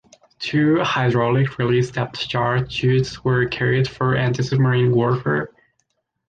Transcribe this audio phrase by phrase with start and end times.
[0.39, 5.49] Two hydraulic-release depth charge chutes were carried for anti-submarine warfare.